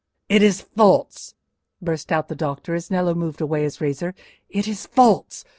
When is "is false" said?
0.41-1.35, 4.67-5.45